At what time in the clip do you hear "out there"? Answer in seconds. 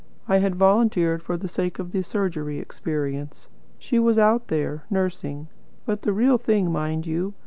4.17-4.83